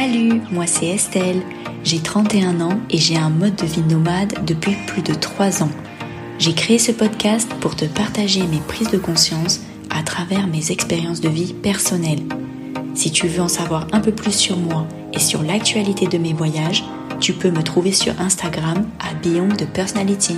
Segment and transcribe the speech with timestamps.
[0.00, 1.42] Salut, moi c'est Estelle.
[1.82, 5.72] J'ai 31 ans et j'ai un mode de vie nomade depuis plus de 3 ans.
[6.38, 11.20] J'ai créé ce podcast pour te partager mes prises de conscience à travers mes expériences
[11.20, 12.22] de vie personnelles.
[12.94, 16.32] Si tu veux en savoir un peu plus sur moi et sur l'actualité de mes
[16.32, 16.84] voyages,
[17.18, 20.36] tu peux me trouver sur Instagram à Beyond de Personality.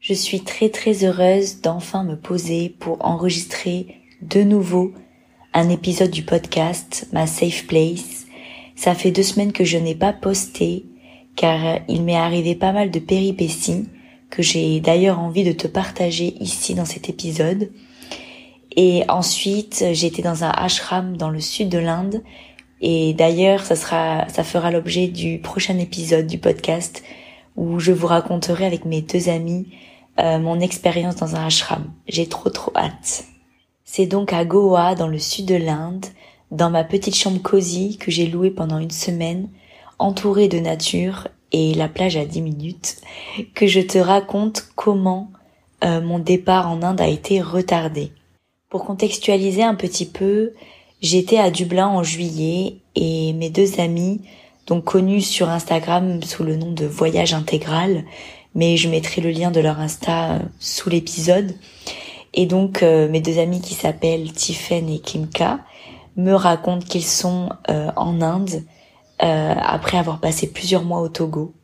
[0.00, 4.92] Je suis très très heureuse d'enfin me poser pour enregistrer de nouveau
[5.52, 8.26] un épisode du podcast Ma Safe Place.
[8.74, 10.86] Ça fait deux semaines que je n'ai pas posté
[11.34, 13.88] car il m'est arrivé pas mal de péripéties
[14.30, 17.70] que j'ai d'ailleurs envie de te partager ici dans cet épisode.
[18.74, 22.22] Et ensuite, j'étais dans un ashram dans le sud de l'Inde
[22.80, 27.02] et d'ailleurs, ça sera ça fera l'objet du prochain épisode du podcast
[27.56, 29.68] où je vous raconterai avec mes deux amis
[30.18, 31.92] euh, mon expérience dans un ashram.
[32.08, 33.24] J'ai trop trop hâte.
[33.88, 36.04] C'est donc à Goa, dans le sud de l'Inde,
[36.50, 39.48] dans ma petite chambre cosy que j'ai louée pendant une semaine,
[39.98, 42.96] entourée de nature et la plage à 10 minutes,
[43.54, 45.30] que je te raconte comment
[45.84, 48.10] euh, mon départ en Inde a été retardé.
[48.68, 50.52] Pour contextualiser un petit peu,
[51.00, 54.20] j'étais à Dublin en juillet et mes deux amis,
[54.66, 58.04] donc connus sur Instagram sous le nom de Voyage Intégral,
[58.56, 61.54] mais je mettrai le lien de leur Insta euh, sous l'épisode,
[62.36, 65.60] et donc euh, mes deux amis qui s'appellent Tiffen et Kimka
[66.16, 68.62] me racontent qu'ils sont euh, en Inde
[69.22, 71.54] euh, après avoir passé plusieurs mois au Togo.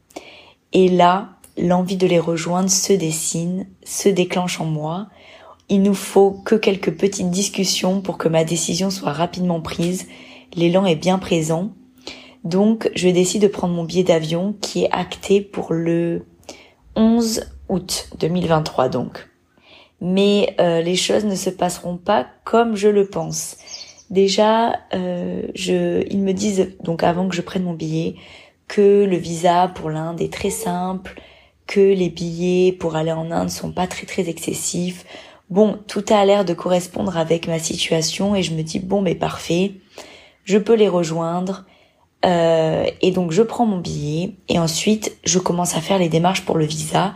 [0.72, 1.28] Et là,
[1.58, 5.08] l'envie de les rejoindre se dessine, se déclenche en moi.
[5.68, 10.08] Il nous faut que quelques petites discussions pour que ma décision soit rapidement prise.
[10.54, 11.72] L'élan est bien présent.
[12.44, 16.26] Donc, je décide de prendre mon billet d'avion qui est acté pour le
[16.96, 19.31] 11 août 2023 donc
[20.02, 23.56] mais euh, les choses ne se passeront pas comme je le pense.
[24.10, 28.16] Déjà, euh, ils me disent donc avant que je prenne mon billet
[28.66, 31.22] que le visa pour l'Inde est très simple,
[31.68, 35.06] que les billets pour aller en Inde sont pas très très excessifs.
[35.50, 39.14] Bon, tout a l'air de correspondre avec ma situation et je me dis bon mais
[39.14, 39.74] parfait,
[40.44, 41.64] je peux les rejoindre.
[42.24, 46.44] Euh, et donc je prends mon billet et ensuite je commence à faire les démarches
[46.44, 47.14] pour le visa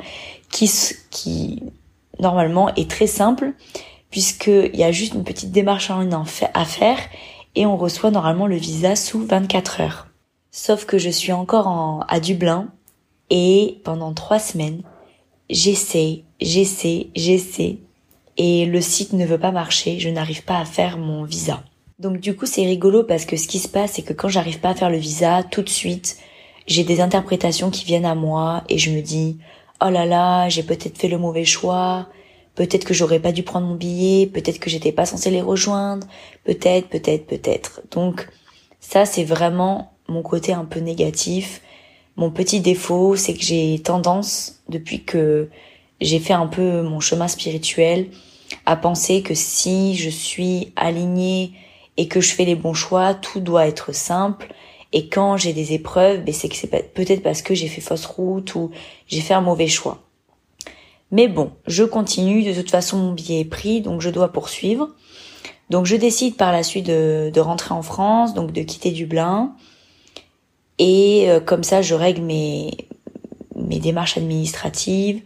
[0.50, 0.70] qui
[1.10, 1.62] qui
[2.20, 3.52] normalement est très simple
[4.10, 6.16] puisqu'il y a juste une petite démarche en ligne
[6.54, 6.98] à faire
[7.54, 10.06] et on reçoit normalement le visa sous 24 heures.
[10.50, 12.68] Sauf que je suis encore en, à Dublin
[13.30, 14.82] et pendant trois semaines,
[15.50, 17.78] j'essaie, j'essaie, j'essaie
[18.36, 21.62] et le site ne veut pas marcher, je n'arrive pas à faire mon visa.
[21.98, 24.60] Donc du coup c'est rigolo parce que ce qui se passe c'est que quand j'arrive
[24.60, 26.18] pas à faire le visa, tout de suite,
[26.66, 29.38] j'ai des interprétations qui viennent à moi et je me dis
[29.80, 32.08] oh là là, j'ai peut-être fait le mauvais choix,
[32.54, 36.06] peut-être que j'aurais pas dû prendre mon billet, peut-être que j'étais pas censée les rejoindre,
[36.44, 37.82] peut-être, peut-être, peut-être.
[37.90, 38.28] Donc
[38.80, 41.62] ça c'est vraiment mon côté un peu négatif.
[42.16, 45.50] Mon petit défaut, c'est que j'ai tendance, depuis que
[46.00, 48.08] j'ai fait un peu mon chemin spirituel,
[48.64, 51.52] à penser que si je suis alignée
[51.96, 54.54] et que je fais les bons choix, tout doit être simple
[54.96, 58.06] et quand j'ai des épreuves, ben c'est que c'est peut-être parce que j'ai fait fausse
[58.06, 58.70] route ou
[59.06, 59.98] j'ai fait un mauvais choix.
[61.10, 62.42] Mais bon, je continue.
[62.42, 64.88] De toute façon, mon billet est pris, donc je dois poursuivre.
[65.68, 69.52] Donc je décide par la suite de, rentrer en France, donc de quitter Dublin.
[70.78, 72.70] Et euh, comme ça, je règle mes,
[73.54, 75.20] mes démarches administratives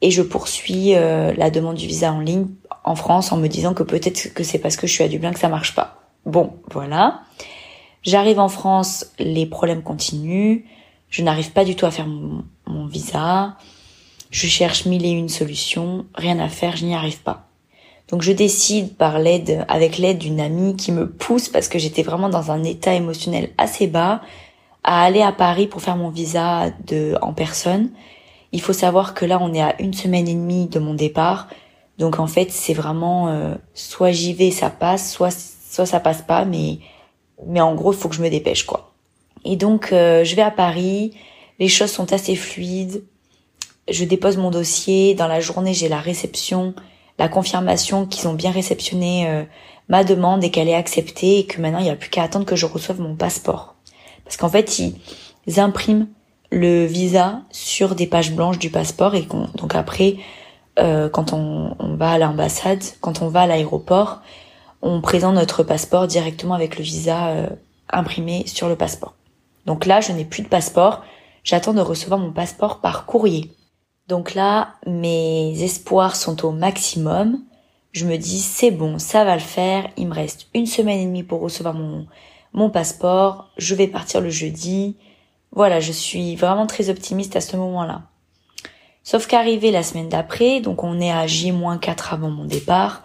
[0.00, 2.48] et je poursuis euh, la demande du visa en ligne
[2.82, 5.32] en France en me disant que peut-être que c'est parce que je suis à Dublin
[5.32, 6.02] que ça marche pas.
[6.26, 7.20] Bon, voilà.
[8.02, 10.64] J'arrive en France, les problèmes continuent.
[11.08, 13.56] Je n'arrive pas du tout à faire mon, visa.
[14.30, 16.06] Je cherche mille et une solutions.
[16.14, 17.48] Rien à faire, je n'y arrive pas.
[18.08, 22.02] Donc je décide par l'aide, avec l'aide d'une amie qui me pousse parce que j'étais
[22.02, 24.20] vraiment dans un état émotionnel assez bas,
[24.84, 27.90] à aller à Paris pour faire mon visa de en personne.
[28.50, 31.48] Il faut savoir que là on est à une semaine et demie de mon départ,
[31.98, 36.20] donc en fait c'est vraiment euh, soit j'y vais ça passe, soit soit ça passe
[36.20, 36.80] pas, mais
[37.46, 38.92] mais en gros, il faut que je me dépêche, quoi.
[39.44, 41.12] Et donc, euh, je vais à Paris.
[41.58, 43.04] Les choses sont assez fluides.
[43.90, 45.14] Je dépose mon dossier.
[45.14, 46.74] Dans la journée, j'ai la réception,
[47.18, 49.42] la confirmation qu'ils ont bien réceptionné euh,
[49.88, 52.46] ma demande et qu'elle est acceptée et que maintenant, il n'y a plus qu'à attendre
[52.46, 53.74] que je reçoive mon passeport.
[54.24, 56.06] Parce qu'en fait, ils impriment
[56.50, 60.16] le visa sur des pages blanches du passeport et donc après,
[60.78, 64.20] euh, quand on, on va à l'ambassade, quand on va à l'aéroport,
[64.82, 67.48] on présente notre passeport directement avec le visa euh,
[67.88, 69.14] imprimé sur le passeport.
[69.64, 71.02] Donc là, je n'ai plus de passeport.
[71.44, 73.50] J'attends de recevoir mon passeport par courrier.
[74.08, 77.38] Donc là, mes espoirs sont au maximum.
[77.92, 81.06] je me dis c'est bon, ça va le faire, il me reste une semaine et
[81.06, 82.06] demie pour recevoir mon,
[82.52, 84.96] mon passeport, je vais partir le jeudi.
[85.52, 88.02] Voilà, je suis vraiment très optimiste à ce moment-là.
[89.04, 93.02] Sauf qu'arrivé la semaine d'après, donc on est à J-4 avant mon départ,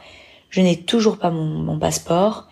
[0.49, 2.47] je n'ai toujours pas mon, mon passeport,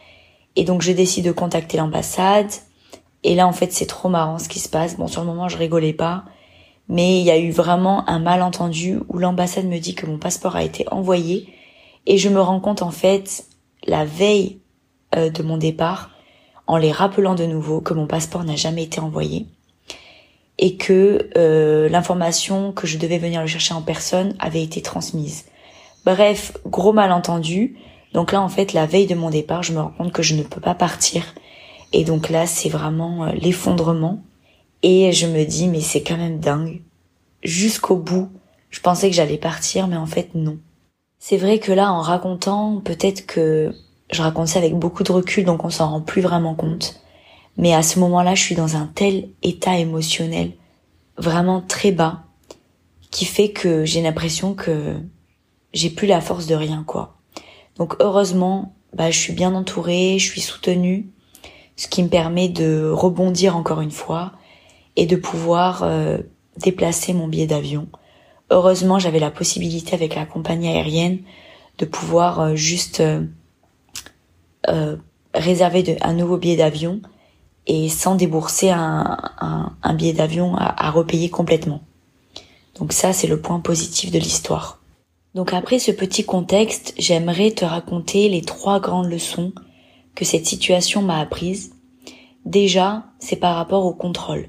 [0.55, 2.51] et donc je décide de contacter l'ambassade,
[3.23, 5.49] et là en fait c'est trop marrant ce qui se passe, bon sur le moment
[5.49, 6.25] je rigolais pas,
[6.87, 10.55] mais il y a eu vraiment un malentendu où l'ambassade me dit que mon passeport
[10.55, 11.49] a été envoyé,
[12.05, 13.45] et je me rends compte en fait
[13.87, 14.59] la veille
[15.15, 16.11] euh, de mon départ
[16.67, 19.45] en les rappelant de nouveau que mon passeport n'a jamais été envoyé.
[20.57, 25.45] Et que euh, l'information que je devais venir le chercher en personne avait été transmise.
[26.05, 27.77] Bref, gros malentendu.
[28.13, 30.35] Donc là, en fait, la veille de mon départ, je me rends compte que je
[30.35, 31.33] ne peux pas partir.
[31.93, 34.21] Et donc là, c'est vraiment euh, l'effondrement.
[34.83, 36.81] Et je me dis, mais c'est quand même dingue.
[37.43, 38.29] Jusqu'au bout,
[38.69, 40.57] je pensais que j'allais partir, mais en fait, non.
[41.17, 43.73] C'est vrai que là, en racontant, peut-être que
[44.11, 47.01] je raconte ça avec beaucoup de recul, donc on s'en rend plus vraiment compte.
[47.57, 50.51] Mais à ce moment-là, je suis dans un tel état émotionnel,
[51.17, 52.23] vraiment très bas,
[53.09, 54.95] qui fait que j'ai l'impression que
[55.75, 57.17] j'ai plus la force de rien, quoi.
[57.77, 61.09] Donc heureusement, bah, je suis bien entourée, je suis soutenue,
[61.75, 64.31] ce qui me permet de rebondir encore une fois
[64.95, 66.17] et de pouvoir euh,
[66.57, 67.87] déplacer mon billet d'avion.
[68.49, 71.19] Heureusement, j'avais la possibilité avec la compagnie aérienne
[71.77, 73.25] de pouvoir euh, juste euh,
[74.69, 74.95] euh,
[75.33, 77.01] réserver un nouveau billet d'avion
[77.67, 81.81] et sans débourser un, un, un billet d'avion à, à repayer complètement.
[82.79, 84.79] Donc ça, c'est le point positif de l'histoire.
[85.35, 89.51] Donc après ce petit contexte, j'aimerais te raconter les trois grandes leçons
[90.15, 91.73] que cette situation m'a apprises.
[92.45, 94.47] Déjà, c'est par rapport au contrôle.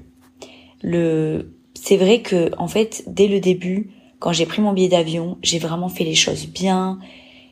[0.81, 5.37] Le, c'est vrai que, en fait, dès le début, quand j'ai pris mon billet d'avion,
[5.43, 6.99] j'ai vraiment fait les choses bien,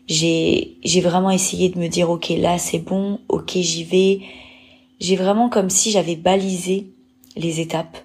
[0.07, 4.21] j'ai j'ai vraiment essayé de me dire ok là c'est bon, ok j'y vais.
[4.99, 6.93] J'ai vraiment comme si j'avais balisé
[7.35, 7.97] les étapes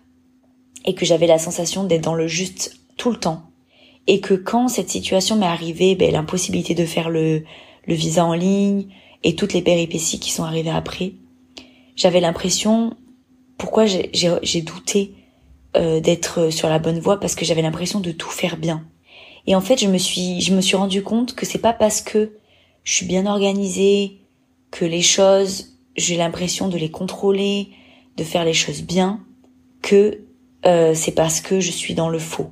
[0.84, 3.49] et que j'avais la sensation d'être dans le juste tout le temps
[4.10, 7.44] et que quand cette situation m'est arrivée, ben, l'impossibilité de faire le
[7.86, 8.88] le visa en ligne
[9.24, 11.12] et toutes les péripéties qui sont arrivées après,
[11.96, 12.96] j'avais l'impression
[13.56, 15.14] pourquoi j'ai douté
[15.76, 17.20] euh, d'être sur la bonne voie?
[17.20, 18.84] Parce que j'avais l'impression de tout faire bien
[19.46, 22.00] et en fait, je me suis, je me suis rendu compte que c'est pas parce
[22.00, 22.32] que
[22.84, 24.18] je suis bien organisée,
[24.70, 27.70] que les choses, j'ai l'impression de les contrôler,
[28.16, 29.20] de faire les choses bien,
[29.82, 30.20] que
[30.66, 32.50] euh, c'est parce que je suis dans le faux.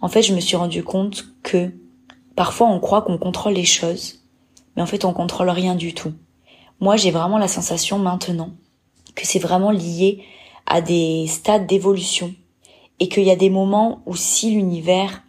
[0.00, 1.70] En fait, je me suis rendu compte que
[2.36, 4.20] parfois on croit qu'on contrôle les choses,
[4.76, 6.12] mais en fait on contrôle rien du tout.
[6.80, 8.52] Moi, j'ai vraiment la sensation maintenant
[9.14, 10.22] que c'est vraiment lié
[10.66, 12.34] à des stades d'évolution
[13.00, 15.22] et qu'il y a des moments où si l'univers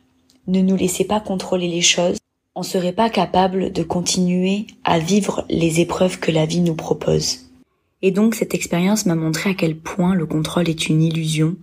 [0.48, 2.18] ne nous laissait pas contrôler les choses,
[2.56, 7.50] on serait pas capable de continuer à vivre les épreuves que la vie nous propose.
[8.02, 11.56] Et donc cette expérience m'a montré à quel point le contrôle est une illusion.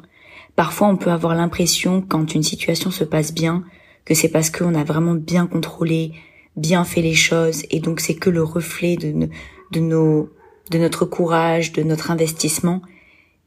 [0.58, 3.62] Parfois on peut avoir l'impression quand une situation se passe bien
[4.04, 6.14] que c'est parce qu'on a vraiment bien contrôlé,
[6.56, 9.28] bien fait les choses et donc c'est que le reflet de,
[9.70, 10.30] de nos
[10.72, 12.82] de notre courage, de notre investissement.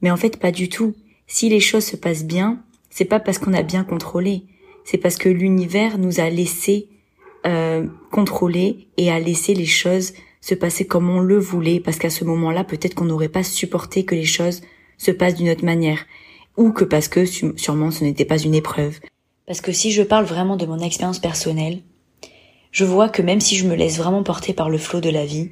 [0.01, 0.95] Mais en fait pas du tout.
[1.27, 4.45] Si les choses se passent bien, c'est pas parce qu'on a bien contrôlé,
[4.85, 6.87] c'est parce que l'univers nous a laissé
[7.45, 12.09] euh, contrôler et a laissé les choses se passer comme on le voulait, parce qu'à
[12.09, 14.61] ce moment-là, peut-être qu'on n'aurait pas supporté que les choses
[14.97, 16.05] se passent d'une autre manière,
[16.57, 18.99] ou que parce que sûrement ce n'était pas une épreuve.
[19.47, 21.81] Parce que si je parle vraiment de mon expérience personnelle,
[22.71, 25.25] je vois que même si je me laisse vraiment porter par le flot de la
[25.25, 25.49] vie,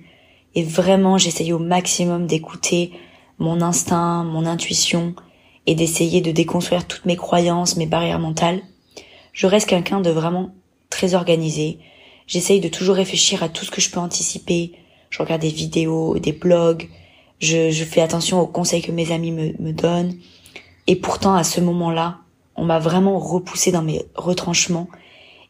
[0.56, 2.92] et vraiment j'essaye au maximum d'écouter
[3.40, 5.16] mon instinct, mon intuition,
[5.66, 8.62] et d'essayer de déconstruire toutes mes croyances, mes barrières mentales,
[9.34, 10.56] je reste quelqu'un de vraiment
[10.90, 11.80] très organisé.
[12.26, 14.74] J'essaye de toujours réfléchir à tout ce que je peux anticiper.
[15.10, 16.90] Je regarde des vidéos, des blogs.
[17.40, 20.16] Je, fais attention aux conseils que mes amis me donnent.
[20.90, 22.18] Et pourtant, à ce moment-là,
[22.56, 24.88] on m'a vraiment repoussé dans mes retranchements.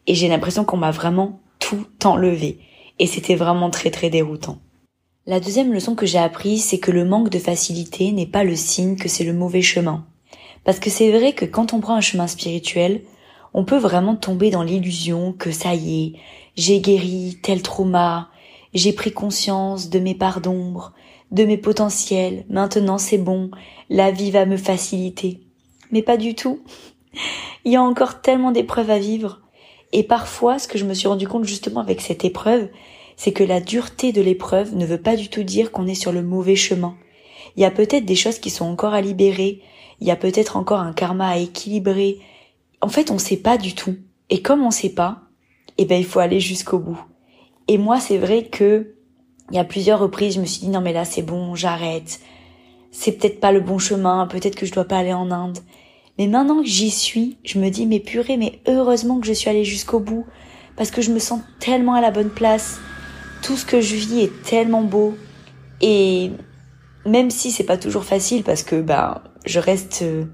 [0.06, 2.58] Et j'ai l'impression qu'on m'a vraiment tout enlevé.
[2.98, 4.58] Et c'était vraiment très très déroutant.
[5.24, 8.54] La deuxième leçon que j'ai apprise, c'est que le manque de facilité n'est pas le
[8.54, 10.04] signe que c'est le mauvais chemin.
[10.64, 13.00] Parce que c'est vrai que quand on prend un chemin spirituel,
[13.54, 16.12] on peut vraiment tomber dans l'illusion que ça y est,
[16.54, 18.28] j'ai guéri tel trauma,
[18.74, 20.92] j'ai pris conscience de mes parts d'ombre,
[21.30, 23.50] de mes potentiels, maintenant c'est bon,
[23.88, 25.40] la vie va me faciliter.
[25.92, 26.60] Mais pas du tout.
[27.64, 29.40] Il y a encore tellement d'épreuves à vivre.
[29.92, 32.68] Et parfois, ce que je me suis rendu compte justement avec cette épreuve,
[33.16, 36.12] c'est que la dureté de l'épreuve ne veut pas du tout dire qu'on est sur
[36.12, 36.96] le mauvais chemin.
[37.56, 39.60] Il y a peut-être des choses qui sont encore à libérer,
[40.00, 42.20] il y a peut-être encore un karma à équilibrer,
[42.80, 43.96] en fait, on sait pas du tout.
[44.30, 45.22] Et comme on sait pas,
[45.76, 47.02] eh ben, il faut aller jusqu'au bout.
[47.68, 48.94] Et moi, c'est vrai que
[49.50, 52.20] il y a plusieurs reprises, je me suis dit non mais là c'est bon, j'arrête.
[52.92, 55.58] C'est peut-être pas le bon chemin, peut-être que je dois pas aller en Inde.
[56.18, 59.48] Mais maintenant que j'y suis, je me dis mais purée, mais heureusement que je suis
[59.48, 60.26] allée jusqu'au bout
[60.76, 62.78] parce que je me sens tellement à la bonne place.
[63.42, 65.14] Tout ce que je vis est tellement beau
[65.80, 66.30] et
[67.06, 70.24] même si c'est pas toujours facile parce que ben je reste euh,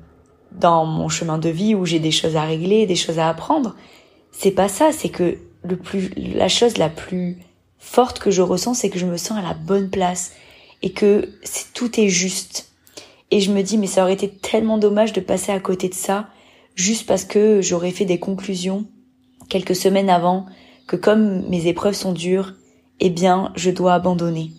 [0.52, 3.76] dans mon chemin de vie où j'ai des choses à régler, des choses à apprendre,
[4.32, 7.38] c'est pas ça, c'est que le plus la chose la plus
[7.86, 10.32] forte que je ressens, c'est que je me sens à la bonne place
[10.82, 11.30] et que
[11.72, 12.72] tout est juste.
[13.30, 15.94] Et je me dis, mais ça aurait été tellement dommage de passer à côté de
[15.94, 16.28] ça,
[16.74, 18.86] juste parce que j'aurais fait des conclusions
[19.48, 20.46] quelques semaines avant,
[20.88, 22.54] que comme mes épreuves sont dures,
[23.00, 24.50] eh bien, je dois abandonner.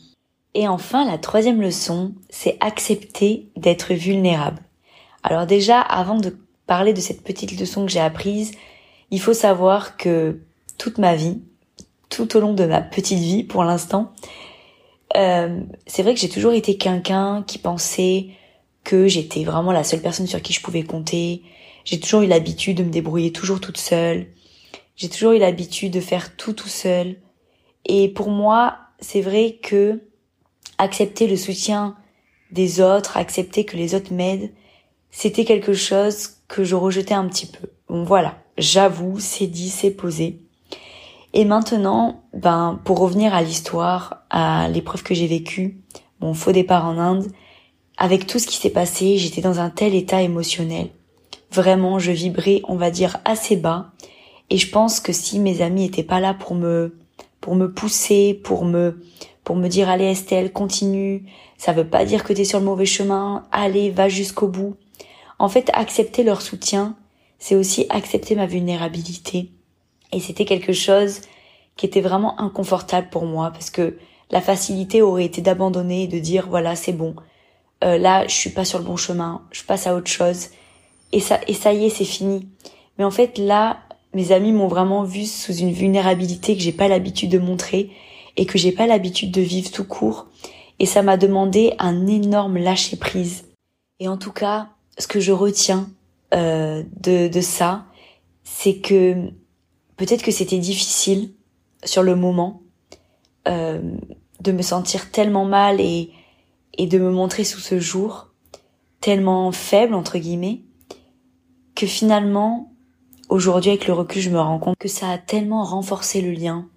[0.53, 4.61] Et enfin, la troisième leçon, c'est accepter d'être vulnérable.
[5.21, 8.53] Alors déjà, avant de parler de cette petite leçon que j'ai apprise,
[9.11, 10.39] il faut savoir que
[10.77, 11.41] toute ma vie,
[12.09, 14.13] tout au long de ma petite vie pour l'instant.
[15.15, 18.27] Euh, c'est vrai que j'ai toujours été quelqu'un qui pensait
[18.83, 21.43] que j'étais vraiment la seule personne sur qui je pouvais compter.
[21.85, 24.27] J'ai toujours eu l'habitude de me débrouiller toujours toute seule.
[24.95, 27.15] J'ai toujours eu l'habitude de faire tout tout seul.
[27.85, 30.01] Et pour moi, c'est vrai que
[30.77, 31.95] accepter le soutien
[32.51, 34.51] des autres, accepter que les autres m'aident,
[35.11, 37.67] c'était quelque chose que je rejetais un petit peu.
[37.89, 40.39] Bon voilà, j'avoue, c'est dit, c'est posé.
[41.39, 45.77] Et maintenant, ben, pour revenir à l'histoire, à l'épreuve que j'ai vécue,
[46.19, 47.27] mon faux départ en Inde,
[47.95, 50.87] avec tout ce qui s'est passé, j'étais dans un tel état émotionnel.
[51.51, 53.91] Vraiment, je vibrais, on va dire, assez bas.
[54.49, 56.97] Et je pense que si mes amis étaient pas là pour me,
[57.39, 58.99] pour me pousser, pour me,
[59.43, 61.23] pour me dire, allez Estelle, continue,
[61.59, 64.75] ça veut pas dire que t'es sur le mauvais chemin, allez, va jusqu'au bout.
[65.37, 66.97] En fait, accepter leur soutien,
[67.37, 69.51] c'est aussi accepter ma vulnérabilité
[70.11, 71.21] et c'était quelque chose
[71.75, 73.97] qui était vraiment inconfortable pour moi parce que
[74.31, 77.15] la facilité aurait été d'abandonner et de dire voilà c'est bon,
[77.83, 80.49] euh, là je suis pas sur le bon chemin, je passe à autre chose
[81.11, 82.47] et ça et ça y est c'est fini.
[82.97, 83.79] Mais en fait là
[84.13, 87.91] mes amis m'ont vraiment vu sous une vulnérabilité que j'ai pas l'habitude de montrer
[88.35, 90.27] et que j'ai pas l'habitude de vivre tout court
[90.79, 93.45] et ça m'a demandé un énorme lâcher prise.
[93.99, 95.89] Et en tout cas ce que je retiens
[96.33, 97.85] euh, de, de ça
[98.43, 99.31] c'est que
[99.97, 101.33] Peut-être que c'était difficile
[101.83, 102.61] sur le moment
[103.47, 103.81] euh,
[104.41, 106.11] de me sentir tellement mal et,
[106.77, 108.29] et de me montrer sous ce jour
[109.01, 110.61] tellement faible entre guillemets
[111.75, 112.71] que finalement
[113.29, 116.67] aujourd'hui avec le recul je me rends compte que ça a tellement renforcé le lien,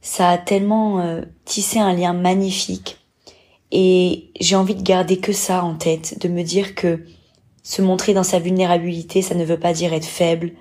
[0.00, 2.98] ça a tellement euh, tissé un lien magnifique
[3.70, 7.04] et j'ai envie de garder que ça en tête, de me dire que
[7.62, 10.52] se montrer dans sa vulnérabilité ça ne veut pas dire être faible,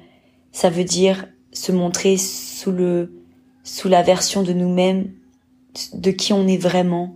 [0.52, 3.24] ça veut dire se montrer sous le
[3.64, 5.12] sous la version de nous-mêmes
[5.94, 7.16] de qui on est vraiment.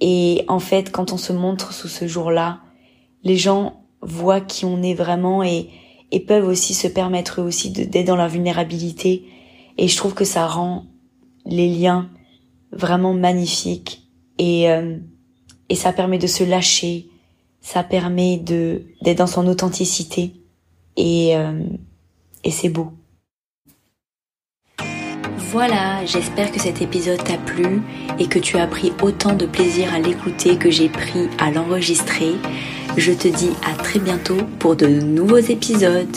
[0.00, 2.60] Et en fait quand on se montre sous ce jour-là
[3.22, 5.70] les gens voient qui on est vraiment et
[6.12, 9.24] et peuvent aussi se permettre aussi d'être dans leur vulnérabilité.
[9.76, 10.86] Et je trouve que ça rend
[11.44, 12.08] les liens
[12.72, 14.08] vraiment magnifiques.
[14.38, 14.98] Et euh,
[15.68, 17.08] et ça permet de se lâcher.
[17.60, 20.34] Ça permet de d'être dans son authenticité.
[20.96, 21.64] Et euh,
[22.44, 22.92] et c'est beau
[25.50, 27.80] voilà, j'espère que cet épisode t'a plu
[28.18, 32.32] et que tu as pris autant de plaisir à l'écouter que j'ai pris à l'enregistrer.
[32.96, 36.16] Je te dis à très bientôt pour de nouveaux épisodes.